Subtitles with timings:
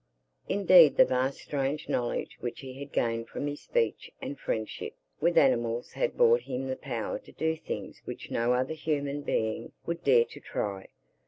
[0.49, 5.37] Indeed the vast strange knowledge which he had gained from his speech and friendship with
[5.37, 10.03] animals had brought him the power to do things which no other human being would
[10.03, 10.87] dare to try.